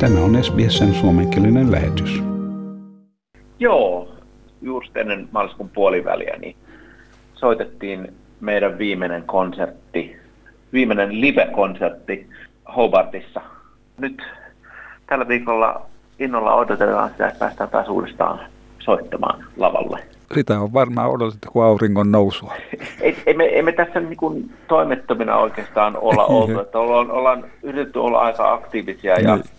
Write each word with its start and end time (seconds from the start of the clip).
Tämä 0.00 0.20
on 0.20 0.44
SBSn 0.44 0.94
suomenkielinen 0.94 1.72
lähetys. 1.72 2.22
Joo, 3.58 4.08
just 4.62 4.96
ennen 4.96 5.28
maaliskuun 5.32 5.68
puoliväliä 5.68 6.36
niin 6.40 6.56
soitettiin 7.34 8.12
meidän 8.40 8.78
viimeinen 8.78 9.22
konsertti, 9.22 10.16
viimeinen 10.72 11.20
live-konsertti 11.20 12.26
Hobartissa. 12.76 13.40
Nyt 14.00 14.22
tällä 15.06 15.28
viikolla 15.28 15.82
innolla 16.18 16.54
odotetaan 16.54 17.10
sitä, 17.10 17.28
että 17.28 17.38
päästään 17.38 17.70
taas 17.70 17.88
uudestaan 17.88 18.40
soittamaan 18.78 19.44
lavalle. 19.56 19.98
Sitä 20.34 20.60
on 20.60 20.72
varmaan 20.72 21.10
odotettu 21.10 21.48
kuin 21.52 21.64
auringon 21.64 22.12
nousua. 22.12 22.54
ei, 23.00 23.16
ei, 23.26 23.34
me, 23.34 23.44
ei 23.44 23.62
me 23.62 23.72
tässä 23.72 24.00
niin 24.00 24.16
kuin 24.16 24.50
toimettomina 24.68 25.36
oikeastaan 25.36 25.96
olla 25.96 26.24
oltu, 26.36 26.60
että 26.60 26.78
ollaan, 26.78 27.10
ollaan 27.10 27.44
yritetty 27.62 27.98
olla 27.98 28.18
aika 28.18 28.52
aktiivisia 28.52 29.20
ja 29.20 29.36
niin. 29.36 29.57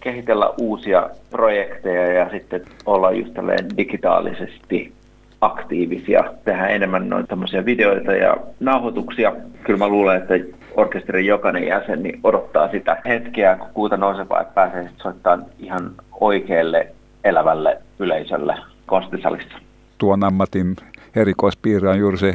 Kehitellä 0.00 0.50
uusia 0.60 1.10
projekteja 1.30 2.12
ja 2.12 2.30
sitten 2.30 2.60
olla 2.86 3.10
just 3.10 3.32
digitaalisesti 3.76 4.92
aktiivisia, 5.40 6.24
tehdä 6.44 6.66
enemmän 6.66 7.08
noita 7.08 7.26
tämmöisiä 7.26 7.64
videoita 7.64 8.12
ja 8.12 8.36
nauhoituksia. 8.60 9.32
Kyllä 9.64 9.78
mä 9.78 9.88
luulen, 9.88 10.16
että 10.16 10.58
orkesterin 10.76 11.26
jokainen 11.26 11.66
jäsen 11.66 12.02
niin 12.02 12.20
odottaa 12.24 12.70
sitä 12.70 12.96
hetkeä, 13.06 13.56
kun 13.56 13.68
kuuta 13.74 13.96
nousevaa, 13.96 14.40
että 14.40 14.54
pääsee 14.54 14.82
sitten 14.82 15.02
soittamaan 15.02 15.46
ihan 15.58 15.90
oikealle 16.20 16.86
elävälle 17.24 17.78
yleisölle 17.98 18.54
konserttisalissa. 18.86 19.58
Tuon 19.98 20.24
ammatin 20.24 20.76
erikoispiirre 21.16 21.88
on 21.88 21.98
juuri 21.98 22.18
se 22.18 22.34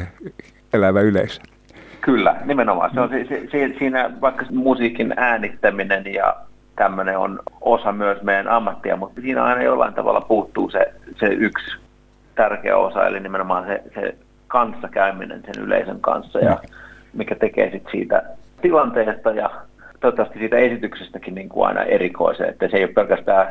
elävä 0.72 1.00
yleisö. 1.00 1.40
Kyllä, 2.00 2.36
nimenomaan. 2.44 2.90
Se 2.94 3.00
on 3.00 3.08
se, 3.08 3.26
se, 3.52 3.74
siinä 3.78 4.10
vaikka 4.20 4.46
musiikin 4.50 5.14
äänittäminen 5.16 6.14
ja 6.14 6.36
tämmöinen 6.76 7.18
on 7.18 7.40
osa 7.60 7.92
myös 7.92 8.22
meidän 8.22 8.48
ammattia, 8.48 8.96
mutta 8.96 9.20
siinä 9.20 9.44
aina 9.44 9.62
jollain 9.62 9.94
tavalla 9.94 10.20
puuttuu 10.20 10.70
se, 10.70 10.92
se 11.20 11.26
yksi 11.26 11.76
tärkeä 12.34 12.76
osa, 12.76 13.06
eli 13.06 13.20
nimenomaan 13.20 13.66
se, 13.66 13.82
se 13.94 14.14
kanssakäyminen 14.48 15.42
sen 15.42 15.64
yleisön 15.64 16.00
kanssa, 16.00 16.38
ja 16.38 16.58
mikä 17.12 17.34
tekee 17.34 17.70
sit 17.70 17.86
siitä 17.90 18.22
tilanteesta 18.62 19.30
ja 19.30 19.50
toivottavasti 20.00 20.38
siitä 20.38 20.56
esityksestäkin 20.56 21.34
niin 21.34 21.48
kuin 21.48 21.66
aina 21.66 21.82
erikoisen, 21.82 22.48
että 22.48 22.68
se 22.68 22.76
ei 22.76 22.84
ole 22.84 22.92
pelkästään 22.92 23.46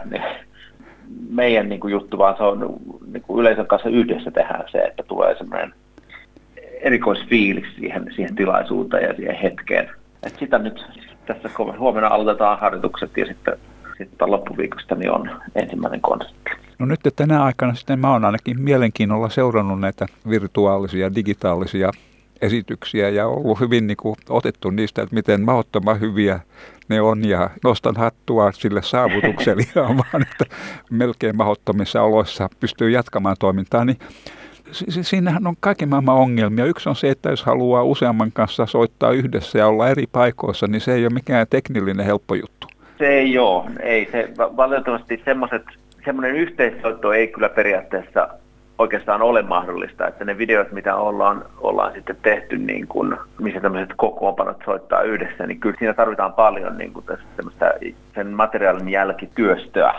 meidän 1.29 1.69
niin 1.69 1.79
kuin 1.79 1.91
juttu, 1.91 2.17
vaan 2.17 2.37
se 2.37 2.43
on 2.43 2.75
niin 3.11 3.23
kuin 3.23 3.39
yleisön 3.39 3.67
kanssa 3.67 3.89
yhdessä 3.89 4.31
tehdään 4.31 4.63
se, 4.71 4.77
että 4.77 5.03
tulee 5.03 5.37
semmoinen 5.37 5.73
erikoisfiilis 6.81 7.75
siihen, 7.75 8.07
siihen 8.15 8.35
tilaisuuteen 8.35 9.03
ja 9.03 9.15
siihen 9.15 9.35
hetkeen. 9.35 9.89
Et 10.23 10.35
sitä 10.39 10.59
nyt 10.59 10.85
tässä 11.25 11.49
huomenna 11.79 12.07
aloitetaan 12.07 12.59
harjoitukset 12.59 13.17
ja 13.17 13.25
sitten, 13.25 13.57
sitten 13.97 14.31
loppuviikosta 14.31 14.95
niin 14.95 15.11
on 15.11 15.29
ensimmäinen 15.55 16.01
konsertti. 16.01 16.51
No 16.79 16.85
nyt 16.85 16.99
tänä 17.15 17.43
aikana 17.43 17.75
sitten 17.75 17.99
mä 17.99 18.11
oon 18.11 18.25
ainakin 18.25 18.61
mielenkiinnolla 18.61 19.29
seurannut 19.29 19.79
näitä 19.79 20.05
virtuaalisia, 20.29 21.15
digitaalisia 21.15 21.91
esityksiä 22.41 23.09
ja 23.09 23.27
ollut 23.27 23.59
hyvin 23.59 23.87
niin 23.87 23.97
kuin, 23.97 24.15
otettu 24.29 24.69
niistä, 24.69 25.01
että 25.01 25.15
miten 25.15 25.41
mahdottoman 25.41 25.99
hyviä 25.99 26.39
ne 26.89 27.01
on 27.01 27.29
ja 27.29 27.49
nostan 27.63 27.95
hattua 27.97 28.51
sille 28.51 28.81
saavutukselle 28.81 29.63
vaan, 29.75 30.21
että 30.31 30.55
melkein 30.89 31.37
mahdottomissa 31.37 32.01
oloissa 32.01 32.49
pystyy 32.59 32.89
jatkamaan 32.89 33.35
toimintaa, 33.39 33.85
niin 33.85 33.97
siinähän 35.01 35.47
on 35.47 35.55
kaiken 35.59 35.89
maailman 35.89 36.15
ongelmia. 36.15 36.65
Yksi 36.65 36.89
on 36.89 36.95
se, 36.95 37.09
että 37.09 37.29
jos 37.29 37.43
haluaa 37.43 37.83
useamman 37.83 38.31
kanssa 38.31 38.65
soittaa 38.65 39.11
yhdessä 39.11 39.59
ja 39.59 39.67
olla 39.67 39.89
eri 39.89 40.07
paikoissa, 40.11 40.67
niin 40.67 40.81
se 40.81 40.93
ei 40.93 41.05
ole 41.05 41.13
mikään 41.13 41.47
teknillinen 41.49 42.05
helppo 42.05 42.35
juttu. 42.35 42.67
Se 42.97 43.07
ei 43.07 43.37
ole. 43.37 43.63
Ei. 43.79 44.09
Se, 44.11 44.29
valitettavasti 44.37 45.21
semmoiset, 45.25 45.63
semmoinen 46.05 46.35
yhteissoitto 46.35 47.13
ei 47.13 47.27
kyllä 47.27 47.49
periaatteessa 47.49 48.27
oikeastaan 48.77 49.21
ole 49.21 49.41
mahdollista, 49.41 50.07
että 50.07 50.25
ne 50.25 50.37
videot, 50.37 50.71
mitä 50.71 50.95
ollaan, 50.95 51.45
ollaan 51.61 51.93
sitten 51.93 52.17
tehty, 52.21 52.57
niin 52.57 52.87
kuin, 52.87 53.17
missä 53.39 53.59
tämmöiset 53.59 53.93
kokoonpanot 53.97 54.57
soittaa 54.65 55.01
yhdessä, 55.01 55.47
niin 55.47 55.59
kyllä 55.59 55.75
siinä 55.79 55.93
tarvitaan 55.93 56.33
paljon 56.33 56.77
niin 56.77 56.93
kuin 56.93 57.05
sen 58.15 58.27
materiaalin 58.27 58.89
jälkityöstöä, 58.89 59.93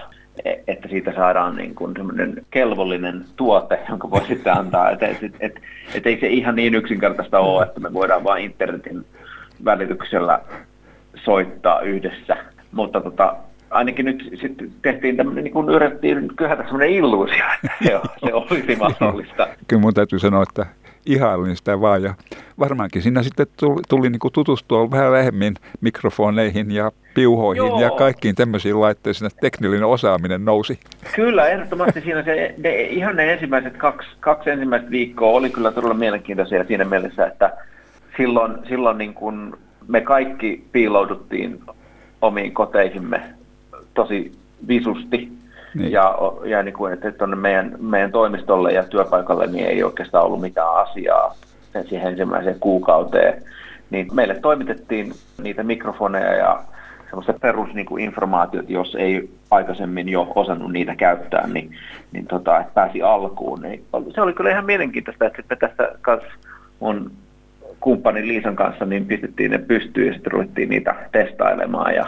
että 0.66 0.88
siitä 0.88 1.12
saadaan 1.14 1.56
niin 1.56 1.74
kuin 1.74 1.92
semmoinen 1.96 2.46
kelvollinen 2.50 3.24
tuote, 3.36 3.78
jonka 3.88 4.10
voi 4.10 4.26
sitten 4.26 4.58
antaa. 4.58 4.90
Että 4.90 5.06
et, 5.06 5.22
et, 5.22 5.34
et, 5.40 5.60
et 5.94 6.06
ei 6.06 6.20
se 6.20 6.26
ihan 6.26 6.56
niin 6.56 6.74
yksinkertaista 6.74 7.38
ole, 7.38 7.64
että 7.64 7.80
me 7.80 7.92
voidaan 7.92 8.24
vain 8.24 8.44
internetin 8.44 9.06
välityksellä 9.64 10.40
soittaa 11.24 11.80
yhdessä. 11.80 12.36
Mutta 12.72 13.00
tota, 13.00 13.36
ainakin 13.70 14.04
nyt 14.04 14.30
sitten 14.40 14.72
tehtiin 14.82 15.16
tämmöinen, 15.16 15.44
niin 15.44 15.52
kuin 15.52 15.68
yritettiin 15.68 16.28
kyhätä 16.36 16.62
semmoinen 16.62 16.90
illuusio, 16.90 17.44
että 17.54 17.76
se, 17.84 18.00
se 18.26 18.34
olisi 18.34 18.76
mahdollista. 18.80 19.48
Kyllä 19.68 19.80
mun 19.80 19.94
täytyy 19.94 20.18
sanoa, 20.18 20.42
että 20.42 20.66
ihailin 21.06 21.56
sitä 21.56 21.81
vaan 21.81 22.03
ja 22.03 22.15
varmaankin 22.59 23.03
siinä 23.03 23.22
sitten 23.22 23.47
tuli, 23.56 23.82
tuli 23.88 24.10
niin 24.10 24.19
kuin 24.19 24.32
tutustua 24.32 24.91
vähän 24.91 25.12
lähemmin 25.12 25.54
mikrofoneihin 25.81 26.70
ja 26.70 26.92
piuhoihin 27.15 27.66
Joo. 27.66 27.81
ja 27.81 27.91
kaikkiin 27.91 28.34
tämmöisiin 28.34 28.81
laitteisiin, 28.81 29.26
että 29.26 29.41
teknillinen 29.41 29.87
osaaminen 29.87 30.44
nousi. 30.44 30.78
Kyllä, 31.16 31.48
ehdottomasti 31.48 32.00
siinä 32.00 32.22
se, 32.22 32.54
ne, 32.59 32.82
ihan 32.82 33.16
ne 33.16 33.32
ensimmäiset 33.32 33.76
kaksi, 33.76 34.09
kaksi 34.20 34.50
ensimmäistä 34.50 34.91
viikkoa 34.91 35.31
oli 35.31 35.50
kyllä 35.50 35.72
todella 35.72 35.94
mielenkiintoisia 35.94 36.64
siinä 36.64 36.84
mielessä, 36.84 37.26
että 37.26 37.53
silloin, 38.16 38.53
silloin 38.69 38.98
niin 38.98 39.14
kuin 39.14 39.54
me 39.88 40.00
kaikki 40.00 40.64
piilouduttiin 40.72 41.60
omiin 42.22 42.53
koteihimme 42.54 43.22
tosi 43.94 44.32
visusti. 44.69 45.32
Niin. 45.74 45.92
Ja, 45.92 46.14
ja 46.44 46.62
niin 46.62 46.74
kuin, 46.74 46.92
että 46.92 47.12
tuonne 47.12 47.36
meidän, 47.36 47.76
meidän 47.80 48.12
toimistolle 48.12 48.72
ja 48.72 48.84
työpaikalle 48.84 49.46
niin 49.46 49.66
ei 49.66 49.82
oikeastaan 49.82 50.24
ollut 50.24 50.40
mitään 50.40 50.74
asiaa 50.74 51.34
sen 51.72 51.88
siihen 51.88 52.08
ensimmäiseen 52.08 52.60
kuukauteen. 52.60 53.42
Niin 53.90 54.14
meille 54.14 54.34
toimitettiin 54.34 55.12
niitä 55.42 55.62
mikrofoneja 55.62 56.34
ja 56.34 56.62
semmoista 57.06 57.32
perusinformaatiot, 57.32 58.66
niin 58.66 58.74
jos 58.74 58.94
ei 58.94 59.30
aikaisemmin 59.50 60.08
jo 60.08 60.32
osannut 60.34 60.72
niitä 60.72 60.96
käyttää, 60.96 61.46
niin, 61.46 61.70
niin 62.12 62.26
tota, 62.26 62.60
että 62.60 62.72
pääsi 62.74 63.02
alkuun. 63.02 63.62
Niin 63.62 63.84
se 64.14 64.20
oli 64.20 64.32
kyllä 64.32 64.50
ihan 64.50 64.64
mielenkiintoista, 64.64 65.26
että 65.26 65.36
sitten 65.36 65.58
tässä 65.58 65.88
kanssa 66.00 66.28
mun 66.80 67.10
kumppanin 67.80 68.28
Liisan 68.28 68.56
kanssa 68.56 68.84
niin 68.84 69.06
pistettiin 69.06 69.50
ne 69.50 69.58
pystyyn 69.58 70.06
ja 70.06 70.12
sitten 70.12 70.32
ruvettiin 70.32 70.68
niitä 70.68 70.94
testailemaan 71.12 71.94
ja 71.94 72.06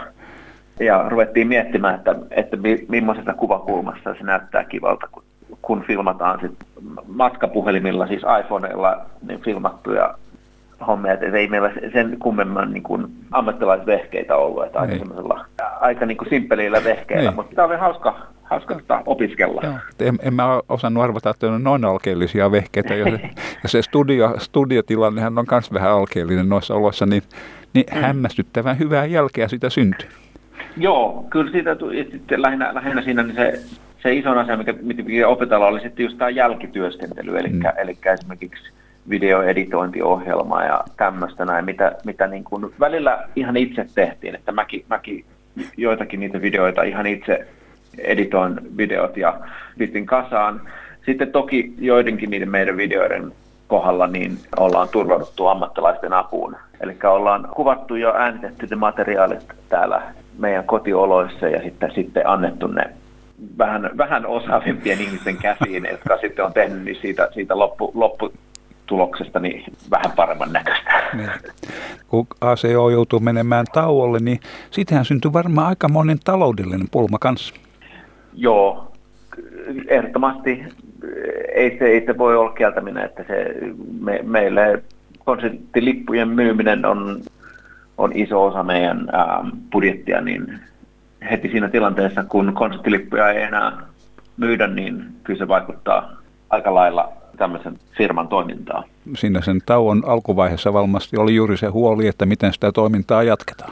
ja 0.79 1.09
ruvettiin 1.09 1.47
miettimään, 1.47 1.95
että, 1.95 2.15
että 2.31 2.57
millaisesta 2.87 3.33
kuvakulmassa 3.33 4.13
se 4.13 4.23
näyttää 4.23 4.63
kivalta, 4.63 5.07
kun, 5.11 5.23
kun 5.61 5.83
filmataan 5.87 6.39
sit 6.41 6.51
matkapuhelimilla, 7.07 8.07
siis 8.07 8.21
iPhoneilla 8.39 9.05
niin 9.27 9.41
filmattuja 9.41 10.15
hommia, 10.87 11.13
että 11.13 11.25
ei 11.25 11.47
meillä 11.47 11.71
sen 11.93 12.17
kummemman 12.19 12.73
niin 12.73 12.83
kuin 12.83 13.07
ammattilaisvehkeitä 13.31 14.35
ollut, 14.35 14.65
että 14.65 14.79
aika 14.79 14.97
semmoisella 14.97 15.45
aika 15.79 16.05
niin 16.05 16.17
kuin 16.17 16.29
simppelillä 16.29 16.83
vehkeillä, 16.83 17.29
niin. 17.29 17.35
mutta 17.35 17.55
tämä 17.55 17.67
oli 17.67 17.77
hauska, 17.77 18.15
hauska 18.43 18.75
tota 18.75 19.01
opiskella. 19.05 19.61
Joo. 19.63 19.73
En, 19.99 20.19
en 20.21 20.33
mä 20.33 20.61
osannut 20.69 21.03
arvata, 21.03 21.29
että 21.29 21.47
on 21.47 21.63
noin 21.63 21.85
alkeellisia 21.85 22.51
vehkeitä, 22.51 22.95
ja 22.95 23.05
se, 23.05 23.19
ja 23.63 23.69
se 23.69 23.81
studio, 23.81 24.35
studiotilannehan 24.37 25.37
on 25.37 25.45
myös 25.51 25.73
vähän 25.73 25.91
alkeellinen 25.91 26.49
noissa 26.49 26.75
oloissa, 26.75 27.05
niin, 27.05 27.23
niin 27.73 27.85
mm. 27.93 28.01
hämmästyttävän 28.01 28.79
hyvää 28.79 29.05
jälkeä 29.05 29.47
sitä 29.47 29.69
syntyy. 29.69 30.09
Joo, 30.77 31.25
kyllä 31.29 31.51
siitä 31.51 31.75
sitten 32.11 32.41
lähinnä, 32.41 32.73
lähinnä 32.73 33.01
siinä 33.01 33.23
niin 33.23 33.35
se, 33.35 33.59
se 34.03 34.13
iso 34.13 34.29
asia, 34.29 34.57
mikä, 34.57 34.73
mikä 34.81 35.27
opetella, 35.27 35.67
oli 35.67 35.79
sitten 35.79 36.03
just 36.03 36.17
tämä 36.17 36.29
jälkityöskentely, 36.29 37.37
eli, 37.37 37.49
mm. 37.49 37.61
eli 37.77 37.97
esimerkiksi 38.13 38.71
videoeditointiohjelma 39.09 40.63
ja 40.63 40.83
tämmöistä 40.97 41.45
näin, 41.45 41.65
mitä, 41.65 41.95
mitä 42.05 42.27
niin 42.27 42.43
kuin 42.43 42.73
välillä 42.79 43.27
ihan 43.35 43.57
itse 43.57 43.85
tehtiin, 43.95 44.35
että 44.35 44.51
mäkin, 44.51 44.85
mäkin 44.89 45.25
joitakin 45.77 46.19
niitä 46.19 46.41
videoita 46.41 46.83
ihan 46.83 47.07
itse 47.07 47.47
editoin 47.97 48.77
videot 48.77 49.17
ja 49.17 49.39
pistin 49.77 50.05
kasaan. 50.05 50.61
Sitten 51.05 51.31
toki 51.31 51.73
joidenkin 51.79 52.29
niiden 52.29 52.49
meidän 52.49 52.77
videoiden 52.77 53.31
kohdalla 53.67 54.07
niin 54.07 54.37
ollaan 54.57 54.89
turvauduttu 54.89 55.47
ammattilaisten 55.47 56.13
apuun. 56.13 56.55
Eli 56.81 56.97
ollaan 57.03 57.49
kuvattu 57.55 57.95
jo 57.95 58.13
äänitetty 58.15 58.67
ne 58.69 58.75
materiaalit 58.75 59.45
täällä 59.69 60.01
meidän 60.37 60.63
kotioloissa 60.63 61.47
ja 61.47 61.63
sitten, 61.63 61.91
sitten 61.95 62.27
annettu 62.27 62.67
ne 62.67 62.83
vähän, 63.57 63.89
vähän 63.97 64.25
osaavimpien 64.25 65.01
ihmisten 65.01 65.37
käsiin, 65.37 65.87
jotka 65.91 66.17
sitten 66.17 66.45
on 66.45 66.53
tehnyt 66.53 66.83
niin 66.83 66.97
siitä, 67.01 67.29
siitä 67.33 67.59
loppu, 67.59 67.91
lopputuloksesta 67.93 69.39
niin 69.39 69.63
vähän 69.91 70.11
paremman 70.15 70.53
näköistä. 70.53 71.03
Niin. 71.13 71.29
Kun 72.07 72.27
ACO 72.41 72.89
joutuu 72.89 73.19
menemään 73.19 73.65
tauolle, 73.73 74.19
niin 74.19 74.39
sittenhän 74.71 75.05
syntyy 75.05 75.33
varmaan 75.33 75.67
aika 75.67 75.89
monen 75.89 76.19
taloudellinen 76.23 76.87
pulma 76.91 77.17
kanssa. 77.19 77.55
Joo, 78.33 78.91
ehdottomasti 79.87 80.63
ei 81.55 81.77
se, 81.79 81.85
ei 81.85 82.05
se 82.05 82.17
voi 82.17 82.37
olla 82.37 82.51
kieltäminen, 82.51 83.05
että 83.05 83.23
se 83.27 83.55
me, 84.01 84.19
meille 84.23 84.83
konserttilippujen 85.25 86.29
myyminen 86.29 86.85
on 86.85 87.21
on 87.97 88.11
iso 88.13 88.45
osa 88.45 88.63
meidän 88.63 89.09
ää, 89.11 89.45
budjettia, 89.71 90.21
niin 90.21 90.59
heti 91.31 91.49
siinä 91.49 91.69
tilanteessa, 91.69 92.23
kun 92.23 92.53
konserttilippuja 92.53 93.29
ei 93.29 93.43
enää 93.43 93.71
myydä, 94.37 94.67
niin 94.67 95.05
kyllä 95.23 95.37
se 95.37 95.47
vaikuttaa 95.47 96.11
aika 96.49 96.75
lailla 96.75 97.11
tämmöisen 97.37 97.79
firman 97.97 98.27
toimintaan. 98.27 98.83
Siinä 99.15 99.41
sen 99.41 99.59
tauon 99.65 100.03
alkuvaiheessa 100.05 100.73
varmasti 100.73 101.17
oli 101.17 101.35
juuri 101.35 101.57
se 101.57 101.67
huoli, 101.67 102.07
että 102.07 102.25
miten 102.25 102.53
sitä 102.53 102.71
toimintaa 102.71 103.23
jatketaan. 103.23 103.71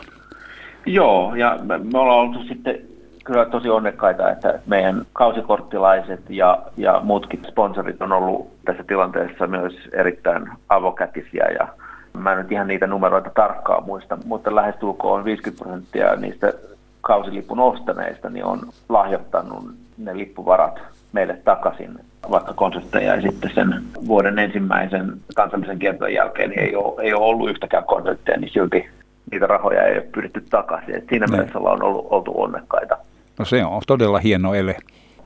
Joo, 0.86 1.36
ja 1.36 1.60
me 1.64 2.00
ollaan 2.00 2.20
oltu 2.20 2.44
sitten 2.44 2.80
kyllä 3.26 3.46
tosi 3.46 3.70
onnekkaita, 3.70 4.32
että 4.32 4.60
meidän 4.66 5.06
kausikorttilaiset 5.14 6.22
ja, 6.30 6.62
ja 6.78 7.02
muutkin 7.04 7.40
sponsorit 7.48 8.02
on 8.02 8.12
ollut 8.12 8.48
tässä 8.66 8.84
tilanteessa 8.84 9.48
myös 9.48 9.74
erittäin 9.92 10.50
avokätisiä 10.70 11.46
ja 11.60 11.68
mä 12.16 12.32
en 12.32 12.38
nyt 12.38 12.52
ihan 12.52 12.68
niitä 12.68 12.88
numeroita 12.88 13.30
tarkkaan 13.36 13.86
muista, 13.86 14.18
mutta 14.26 14.56
lähestulkoon 14.56 15.26
50 15.26 15.64
prosenttia 15.64 16.16
niistä 16.16 16.54
kausilipun 17.02 17.60
ostaneista 17.60 18.30
niin 18.30 18.46
on 18.46 18.60
lahjoittanut 18.90 19.64
ne 19.98 20.18
lippuvarat 20.18 20.80
meille 21.12 21.38
takaisin, 21.44 22.00
vaikka 22.32 22.54
konsertteja 22.54 23.16
ja 23.16 23.22
sitten 23.22 23.52
sen 23.56 23.82
vuoden 24.08 24.40
ensimmäisen 24.40 25.14
kansallisen 25.36 25.80
kiertojen 25.80 26.16
jälkeen 26.16 26.50
niin 26.50 26.60
ei, 26.60 26.76
ole, 26.76 27.02
ei 27.02 27.14
ole 27.14 27.26
ollut 27.26 27.50
yhtäkään 27.50 27.84
konsertteja, 27.84 28.40
niin 28.40 28.52
silti 28.54 28.90
niitä 29.32 29.48
rahoja 29.48 29.84
ei 29.84 29.98
ole 29.98 30.08
pyritty 30.12 30.44
takaisin. 30.50 30.96
Et 30.96 31.06
siinä 31.10 31.26
ne. 31.26 31.32
mielessä 31.32 31.60
ollaan 31.60 31.84
ollut, 31.84 32.08
oltu 32.10 32.42
onnekkaita. 32.42 32.98
No 33.40 33.46
se 33.46 33.66
on 33.66 33.82
todella 33.88 34.20
hieno 34.20 34.54
ele. 34.54 34.76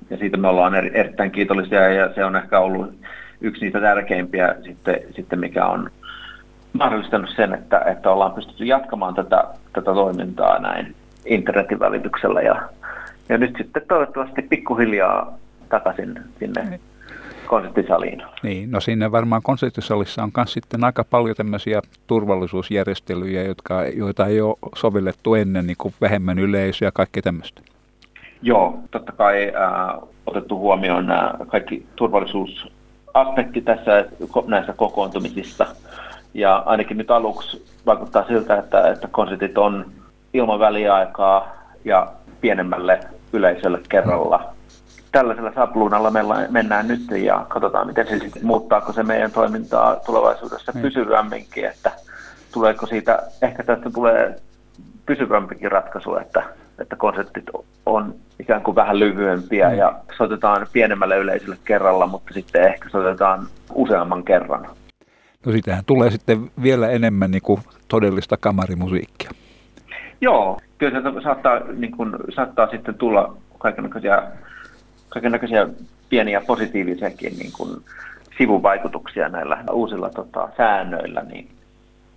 Ja 0.10 0.18
siitä 0.18 0.38
me 0.38 0.48
ollaan 0.48 0.76
eri, 0.76 0.92
erittäin 0.94 1.32
kiitollisia 1.32 1.90
ja 1.90 2.14
se 2.14 2.26
on 2.26 2.36
ehkä 2.36 2.60
ollut 2.60 2.94
yksi 3.42 3.66
niitä 3.66 3.82
tärkeimpiä 3.82 4.56
sitten, 4.64 5.00
sitten 5.16 5.40
mikä 5.40 5.66
on 5.66 5.90
mahdollistanut 6.74 7.30
sen, 7.36 7.54
että, 7.54 7.80
että 7.80 8.12
ollaan 8.12 8.32
pystytty 8.32 8.66
jatkamaan 8.66 9.16
tätä, 9.16 9.44
tätä 9.74 9.94
toimintaa 9.94 10.60
näin 10.60 10.96
internetin 11.26 11.80
välityksellä 11.80 12.42
ja, 12.42 12.62
ja 13.30 13.38
nyt 13.38 13.56
sitten 13.58 13.82
toivottavasti 13.88 14.42
pikkuhiljaa 14.42 15.34
takaisin 15.70 16.20
sinne 16.40 16.64
niin. 16.64 16.80
konserttisaliin. 17.48 18.24
Niin, 18.44 18.72
no 18.72 18.80
siinä 18.80 19.12
varmaan 19.12 19.42
konserttisalissa 19.42 20.24
on 20.24 20.32
myös 20.38 20.54
sitten 20.54 20.84
aika 20.84 21.04
paljon 21.04 21.36
tämmöisiä 21.36 21.82
turvallisuusjärjestelyjä, 22.08 23.44
jotka, 23.44 23.84
joita 23.84 24.26
ei 24.26 24.42
ole 24.42 24.56
sovellettu 24.76 25.36
ennen, 25.36 25.68
niin 25.68 25.78
kuin 25.78 25.94
vähemmän 26.02 26.40
yleisöä 26.40 26.88
ja 26.88 26.92
kaikkea 26.92 27.24
tämmöistä. 27.24 27.62
Joo, 28.42 28.80
totta 28.92 29.12
kai 29.12 29.52
äh, 29.56 30.10
otettu 30.28 30.60
huomioon 30.60 31.08
nämä 31.08 31.34
kaikki 31.48 31.86
turvallisuusaspekti 31.96 33.62
tässä 33.62 34.06
näissä 34.48 34.74
kokoontumisissa. 34.74 35.66
Ja 36.34 36.64
ainakin 36.66 36.98
nyt 36.98 37.12
aluksi 37.12 37.66
vaikuttaa 37.86 38.28
siltä, 38.28 38.58
että, 38.58 38.88
että 38.88 39.08
konsertit 39.12 39.58
on 39.58 39.86
ilman 40.34 40.60
väliaikaa 40.60 41.48
ja 41.86 42.08
pienemmälle 42.42 43.00
yleisölle 43.34 43.80
kerralla. 43.90 44.54
Tällaisella 45.12 45.52
sapluunalla 45.56 46.12
mennään 46.50 46.88
nyt 46.88 47.12
ja 47.12 47.46
katsotaan, 47.48 47.88
miten 47.88 48.08
se 48.08 48.20
sitten 48.20 48.46
muuttaako 48.46 48.94
se 48.94 49.04
meidän 49.04 49.32
toimintaa 49.32 49.96
tulevaisuudessa 49.96 50.72
mm. 50.76 50.82
pysyvämminkin, 50.82 51.66
että 51.66 51.92
tuleeko 52.54 52.86
siitä, 52.86 53.24
ehkä 53.42 53.64
tästä 53.64 53.90
tulee 53.90 54.36
pysyvämpikin 55.06 55.72
ratkaisu, 55.72 56.16
että, 56.16 56.44
että 56.80 56.96
konsertit 56.96 57.46
on 57.86 58.16
ikään 58.40 58.62
kuin 58.62 58.76
vähän 58.76 59.00
lyhyempiä 59.00 59.70
mm. 59.70 59.76
ja 59.76 59.94
soitetaan 60.18 60.68
pienemmälle 60.74 61.18
yleisölle 61.18 61.58
kerralla, 61.66 62.08
mutta 62.08 62.34
sitten 62.34 62.64
ehkä 62.64 62.90
soitetaan 62.90 63.48
useamman 63.74 64.24
kerran. 64.24 64.68
No 65.46 65.52
sitähän 65.52 65.86
tulee 65.86 66.12
sitten 66.12 66.52
vielä 66.64 66.90
enemmän 66.90 67.32
niin 67.32 67.42
kuin 67.42 67.62
todellista 67.88 68.38
kamarimusiikkia. 68.38 69.32
Joo, 70.22 70.60
kyllä 70.78 71.02
se 71.02 71.22
saattaa, 71.24 71.60
niin 71.60 71.92
kuin, 71.92 72.12
saattaa 72.36 72.68
sitten 72.68 72.96
tulla 72.96 73.38
kaikenlaisia, 73.58 74.24
kaikenlaisia 75.10 75.68
pieniä 76.10 76.42
positiivisiakin 76.42 77.38
niin 77.38 77.52
kuin, 77.52 77.70
sivuvaikutuksia 78.40 79.30
näillä 79.30 79.64
uusilla 79.72 80.10
tota, 80.10 80.50
säännöillä, 80.58 81.22
niin 81.22 81.50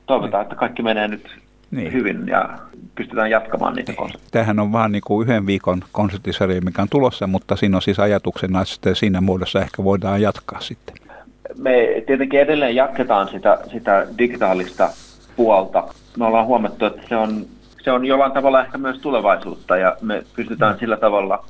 toivotaan, 0.06 0.40
niin. 0.40 0.46
että 0.46 0.60
kaikki 0.60 0.82
menee 0.82 1.08
nyt 1.08 1.36
niin. 1.70 1.92
hyvin 1.92 2.26
ja 2.26 2.58
pystytään 2.94 3.30
jatkamaan 3.30 3.74
niitä 3.74 3.92
niin. 3.92 4.10
Tämähän 4.30 4.58
on 4.58 4.72
vaan 4.72 4.92
niin 4.92 5.02
kuin 5.06 5.28
yhden 5.28 5.46
viikon 5.46 5.82
konserttisarja, 5.92 6.60
mikä 6.60 6.82
on 6.82 6.88
tulossa, 6.90 7.26
mutta 7.26 7.56
siinä 7.56 7.76
on 7.76 7.82
siis 7.82 7.98
ajatuksena, 7.98 8.62
että 8.76 8.94
siinä 8.94 9.20
muodossa 9.20 9.60
ehkä 9.60 9.84
voidaan 9.84 10.22
jatkaa 10.22 10.60
sitten. 10.60 11.01
Me 11.58 12.02
tietenkin 12.06 12.40
edelleen 12.40 12.74
jatketaan 12.74 13.28
sitä, 13.28 13.58
sitä 13.72 14.06
digitaalista 14.18 14.88
puolta. 15.36 15.84
Me 16.18 16.26
ollaan 16.26 16.46
huomattu, 16.46 16.84
että 16.84 17.02
se 17.08 17.16
on 17.16 17.46
se 17.82 17.90
on 17.90 18.04
jollain 18.04 18.32
tavalla 18.32 18.64
ehkä 18.64 18.78
myös 18.78 18.98
tulevaisuutta 18.98 19.76
ja 19.76 19.96
me 20.00 20.22
pystytään 20.36 20.78
sillä 20.78 20.96
tavalla 20.96 21.44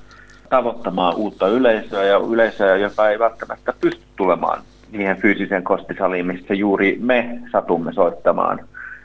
tavoittamaan 0.51 1.17
uutta 1.17 1.49
yleisöä 1.49 2.05
ja 2.05 2.17
yleisöä, 2.17 2.77
joka 2.77 3.11
ei 3.11 3.19
välttämättä 3.19 3.73
pysty 3.81 4.03
tulemaan 4.17 4.63
siihen 4.91 5.17
fyysiseen 5.17 5.65
kostisaliin, 5.65 6.27
missä 6.27 6.55
juuri 6.55 6.99
me 7.01 7.39
satumme 7.53 7.93
soittamaan. 7.93 8.61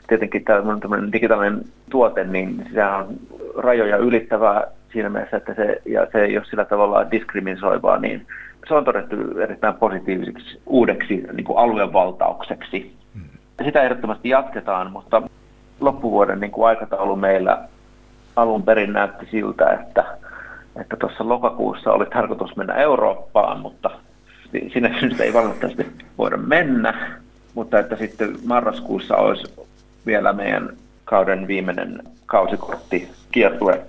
Tietenkin 0.08 0.44
tämä 0.44 1.12
digitaalinen 1.12 1.64
tuote, 1.90 2.24
niin 2.24 2.66
se 2.74 2.84
on 2.84 3.06
rajoja 3.56 3.96
ylittävää 3.96 4.66
siinä 4.92 5.08
mielessä, 5.08 5.36
että 5.36 5.54
se, 5.54 5.82
ja 5.86 6.06
se 6.12 6.24
ei 6.24 6.36
ole 6.36 6.44
sillä 6.44 6.64
tavalla 6.64 7.10
diskriminoivaa, 7.10 7.98
niin 7.98 8.26
se 8.68 8.74
on 8.74 8.84
todettu 8.84 9.16
erittäin 9.40 9.74
positiiviseksi 9.74 10.60
uudeksi 10.66 11.24
niin 11.32 11.44
kuin 11.44 11.58
aluevaltaukseksi. 11.58 12.96
Mm. 13.14 13.20
Sitä 13.64 13.82
ehdottomasti 13.82 14.28
jatketaan, 14.28 14.92
mutta 14.92 15.22
loppuvuoden 15.80 16.40
niin 16.40 16.50
kuin 16.50 16.68
aikataulu 16.68 17.16
meillä 17.16 17.68
alun 18.36 18.62
perin 18.62 18.92
näytti 18.92 19.26
siltä, 19.30 19.72
että 19.72 20.04
että 20.80 20.96
tuossa 20.96 21.28
lokakuussa 21.28 21.92
oli 21.92 22.06
tarkoitus 22.06 22.56
mennä 22.56 22.74
Eurooppaan, 22.74 23.60
mutta 23.60 23.90
siinä 24.72 25.00
syystä 25.00 25.24
ei 25.24 25.32
valitettavasti 25.32 25.86
voida 26.18 26.36
mennä, 26.36 27.18
mutta 27.54 27.78
että 27.78 27.96
sitten 27.96 28.36
marraskuussa 28.46 29.16
olisi 29.16 29.54
vielä 30.06 30.32
meidän 30.32 30.76
kauden 31.04 31.46
viimeinen 31.46 32.02
kausikortti 32.26 33.10
kiertue. 33.32 33.80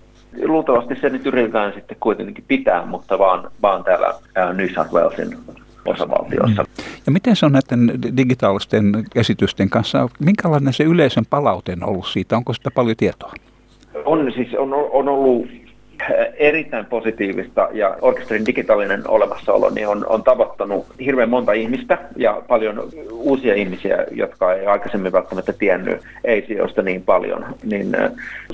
Luultavasti 0.46 0.96
se 0.96 1.10
nyt 1.10 1.26
yritetään 1.26 1.74
sitten 1.74 1.98
kuitenkin 2.00 2.44
pitää, 2.48 2.86
mutta 2.86 3.20
vaan, 3.20 3.52
vaan 3.62 3.84
täällä 3.84 4.14
New 4.54 4.68
South 4.68 4.94
Walesin 4.94 5.38
osavaltiossa. 5.86 6.64
Mm. 6.64 6.84
Ja 7.06 7.12
miten 7.12 7.36
se 7.36 7.46
on 7.46 7.52
näiden 7.52 8.00
digitaalisten 8.18 9.06
esitysten 9.16 9.70
kanssa, 9.70 10.10
minkälainen 10.20 10.74
se 10.74 10.84
yleisön 10.84 11.26
palaute 11.30 11.74
on 11.82 11.90
ollut 11.90 12.08
siitä, 12.08 12.38
onko 12.38 12.54
sitä 12.54 12.72
paljon 12.72 12.98
tietoa? 12.98 13.34
On, 14.06 14.32
siis 14.36 14.54
on, 14.58 14.74
on 14.74 15.08
ollut 15.08 15.48
erittäin 16.38 16.86
positiivista 16.86 17.70
ja 17.72 17.98
orkesterin 18.02 18.46
digitaalinen 18.46 19.08
olemassaolo 19.08 19.70
niin 19.70 19.88
on, 19.88 20.06
on 20.10 20.24
tavoittanut 20.24 20.86
hirveän 21.06 21.30
monta 21.30 21.54
ihmistä 21.54 21.98
ja 22.16 22.42
paljon 22.48 22.90
uusia 23.12 23.56
ihmisiä, 23.56 24.06
jotka 24.12 24.54
ei 24.54 24.66
aikaisemmin 24.66 25.12
välttämättä 25.12 25.54
tiennyt 25.54 26.02
EISIOsta 26.24 26.82
niin 26.82 27.02
paljon. 27.02 27.46
Niin 27.64 27.98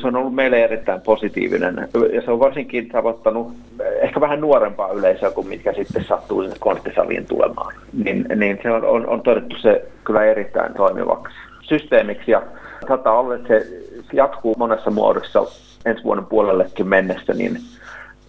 se 0.01 0.07
on 0.07 0.15
ollut 0.15 0.35
meille 0.35 0.63
erittäin 0.63 1.01
positiivinen 1.01 1.89
ja 2.13 2.21
se 2.21 2.31
on 2.31 2.39
varsinkin 2.39 2.89
tavoittanut 2.89 3.53
ehkä 4.01 4.21
vähän 4.21 4.41
nuorempaa 4.41 4.91
yleisöä 4.91 5.31
kuin 5.31 5.47
mitkä 5.47 5.73
sitten 5.73 6.03
sattuu 6.03 6.41
sinne 6.41 6.55
konserttisaliin 6.59 7.25
tulemaan. 7.25 7.73
Niin, 8.03 8.25
niin 8.35 8.59
se 8.63 8.71
on, 8.71 8.85
on, 8.85 9.07
on 9.07 9.21
todettu 9.21 9.55
se 9.57 9.85
kyllä 10.03 10.25
erittäin 10.25 10.73
toimivaksi 10.73 11.35
systeemiksi 11.61 12.31
ja 12.31 12.41
saattaa 12.87 13.19
olla, 13.19 13.35
että 13.35 13.47
se 13.47 13.65
jatkuu 14.13 14.55
monessa 14.57 14.91
muodossa 14.91 15.45
ensi 15.85 16.03
vuoden 16.03 16.25
puolellekin 16.25 16.87
mennessä, 16.87 17.33
niin 17.33 17.57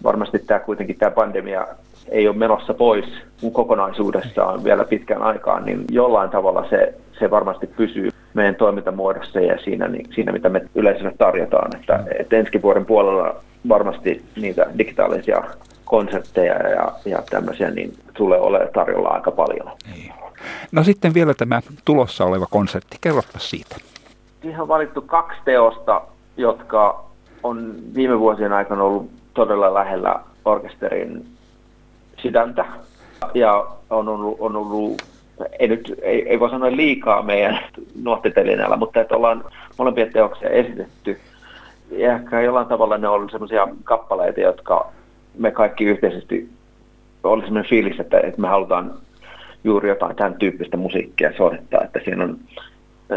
varmasti 0.03 0.39
tämä 0.39 0.59
kuitenkin 0.59 0.97
tämä 0.97 1.11
pandemia 1.11 1.67
ei 2.09 2.27
ole 2.27 2.35
menossa 2.35 2.73
pois 2.73 3.05
kokonaisuudessaan 3.53 4.63
vielä 4.63 4.83
pitkään 4.85 5.21
aikaan, 5.21 5.65
niin 5.65 5.85
jollain 5.91 6.29
tavalla 6.29 6.69
se, 6.69 6.93
se 7.19 7.31
varmasti 7.31 7.67
pysyy 7.67 8.09
meidän 8.33 8.55
toimintamuodossa 8.55 9.39
ja 9.39 9.57
siinä, 9.63 9.87
niin, 9.87 10.07
siinä 10.15 10.31
mitä 10.31 10.49
me 10.49 10.61
yleisölle 10.75 11.13
tarjotaan. 11.17 11.75
Että, 11.79 12.03
että 12.19 12.35
ensi 12.35 12.61
vuoden 12.61 12.85
puolella 12.85 13.35
varmasti 13.69 14.25
niitä 14.35 14.65
digitaalisia 14.77 15.43
konsertteja 15.85 16.69
ja, 16.69 16.91
ja 17.05 17.23
tämmöisiä 17.29 17.71
niin 17.71 17.93
tulee 18.13 18.39
olemaan 18.39 18.73
tarjolla 18.73 19.09
aika 19.09 19.31
paljon. 19.31 19.71
Niin. 19.95 20.13
No 20.71 20.83
sitten 20.83 21.13
vielä 21.13 21.33
tämä 21.33 21.61
tulossa 21.85 22.25
oleva 22.25 22.45
konsertti. 22.49 22.97
Kerropa 23.01 23.39
siitä. 23.39 23.75
Siihen 24.41 24.61
on 24.61 24.67
valittu 24.67 25.01
kaksi 25.01 25.39
teosta, 25.45 26.01
jotka 26.37 27.06
on 27.43 27.75
viime 27.95 28.19
vuosien 28.19 28.53
aikana 28.53 28.83
ollut 28.83 29.09
todella 29.33 29.73
lähellä 29.73 30.19
orkesterin 30.45 31.25
sydäntä. 32.21 32.65
Ja 33.33 33.67
on 33.89 34.07
ollut, 34.07 34.37
on 34.39 34.55
ollut 34.55 35.01
ei, 35.59 35.67
nyt, 35.67 35.93
ei, 36.01 36.29
ei 36.29 36.39
voi 36.39 36.49
sanoa 36.49 36.75
liikaa 36.75 37.21
meidän 37.21 37.59
nuottitelineellä, 38.03 38.77
mutta 38.77 39.01
että 39.01 39.15
ollaan 39.15 39.43
molempia 39.77 40.11
teoksia 40.11 40.49
esitetty. 40.49 41.19
Ja 41.91 42.13
ehkä 42.13 42.41
jollain 42.41 42.67
tavalla 42.67 42.97
ne 42.97 43.07
on 43.07 43.29
sellaisia 43.29 43.67
kappaleita, 43.83 44.39
jotka 44.39 44.91
me 45.37 45.51
kaikki 45.51 45.85
yhteisesti 45.85 46.49
oli 47.23 47.41
sellainen 47.41 47.69
fiilis, 47.69 47.99
että, 47.99 48.19
että 48.19 48.41
me 48.41 48.47
halutaan 48.47 48.93
juuri 49.63 49.89
jotain 49.89 50.15
tämän 50.15 50.33
tyyppistä 50.33 50.77
musiikkia 50.77 51.37
soittaa, 51.37 51.83
että 51.83 51.99
siinä 52.05 52.23
on 52.23 52.37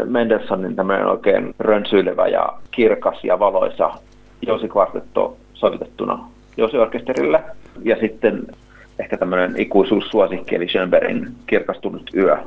Mendelssonin 0.05 0.75
tämmöinen 0.75 1.07
oikein 1.07 1.55
rönsyilevä 1.59 2.27
ja 2.27 2.53
kirkas 2.71 3.23
ja 3.23 3.39
valoisa 3.39 3.91
Josi 4.41 4.67
Kvartetto 4.69 5.37
sovitettuna 5.53 6.25
Josi-orkesterille. 6.57 7.43
Ja 7.83 7.99
sitten 7.99 8.47
ehkä 8.99 9.17
tämmöinen 9.17 9.61
ikuisuussuosikki, 9.61 10.55
eli 10.55 10.67
Schönbergin 10.67 11.27
Kirkastunut 11.47 12.09
yö. 12.15 12.37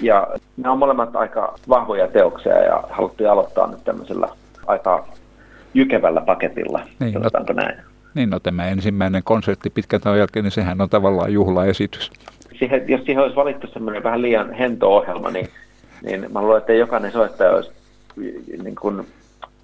Ja 0.00 0.26
ne 0.56 0.68
on 0.68 0.78
molemmat 0.78 1.16
aika 1.16 1.54
vahvoja 1.68 2.08
teoksia 2.08 2.62
ja 2.62 2.84
haluttiin 2.90 3.30
aloittaa 3.30 3.70
nyt 3.70 3.84
tämmöisellä 3.84 4.28
aika 4.66 5.06
jykevällä 5.74 6.20
paketilla, 6.20 6.80
niin, 7.00 7.12
sanotaanko 7.12 7.52
no, 7.52 7.62
näin. 7.62 7.76
Niin, 8.14 8.30
no 8.30 8.40
tämä 8.40 8.68
ensimmäinen 8.68 9.22
konsertti 9.24 9.70
pitkän 9.70 10.00
tämän 10.00 10.18
jälkeen, 10.18 10.44
niin 10.44 10.50
sehän 10.52 10.80
on 10.80 10.88
tavallaan 10.88 11.32
juhlaesitys. 11.32 12.10
Siihen, 12.58 12.84
jos 12.88 13.04
siihen 13.04 13.22
olisi 13.22 13.36
valittu 13.36 13.66
semmoinen 13.66 14.02
vähän 14.02 14.22
liian 14.22 14.52
hento 14.52 14.96
ohjelma, 14.96 15.30
niin, 15.30 15.48
niin 16.02 16.32
mä 16.32 16.42
luulen, 16.42 16.58
että 16.58 16.72
jokainen 16.72 17.12
soittaja 17.12 17.50
olisi 17.50 17.70
niin 18.62 18.74
kuin, 18.80 19.06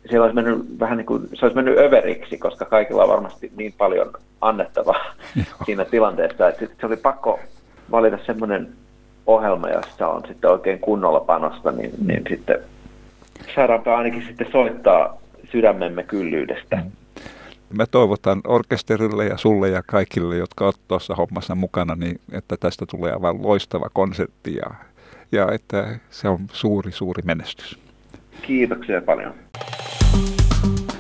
siellä 0.08 0.24
olisi 0.24 0.34
mennyt 0.34 0.80
vähän 0.80 0.96
niin 0.96 1.06
kuin, 1.06 1.28
se 1.34 1.44
olisi 1.44 1.56
mennyt 1.56 1.78
överiksi, 1.78 2.38
koska 2.38 2.64
kaikilla 2.64 3.02
on 3.02 3.08
varmasti 3.08 3.52
niin 3.56 3.74
paljon 3.78 4.12
annettavaa 4.40 5.04
siinä 5.66 5.84
tilanteessa, 5.84 6.48
että 6.48 6.66
se 6.80 6.86
oli 6.86 6.96
pakko 6.96 7.40
valita 7.90 8.18
semmoinen 8.26 8.68
ohjelma, 9.26 9.70
jossa 9.70 10.08
on 10.08 10.22
sitten 10.28 10.50
oikein 10.50 10.78
kunnolla 10.78 11.20
panosta, 11.20 11.72
niin, 11.72 11.90
niin 12.06 12.22
sitten 12.28 12.58
saadaanpa 13.54 13.96
ainakin 13.96 14.24
sitten 14.26 14.52
soittaa 14.52 15.18
sydämemme 15.52 16.02
kyllyydestä. 16.02 16.76
Mm. 16.76 16.90
Mä 17.76 17.86
toivotan 17.86 18.40
orkesterille 18.46 19.26
ja 19.26 19.36
sulle 19.36 19.68
ja 19.68 19.82
kaikille, 19.86 20.36
jotka 20.36 20.64
ovat 20.64 20.80
tuossa 20.88 21.14
hommassa 21.14 21.54
mukana, 21.54 21.94
niin 21.94 22.20
että 22.32 22.56
tästä 22.56 22.86
tulee 22.86 23.12
aivan 23.12 23.42
loistava 23.42 23.86
konsertti 23.92 24.54
ja, 24.54 24.70
ja 25.32 25.52
että 25.52 25.98
se 26.10 26.28
on 26.28 26.38
suuri, 26.52 26.92
suuri 26.92 27.22
menestys. 27.24 27.78
Kiitoksia 28.42 29.02
paljon. 29.02 29.34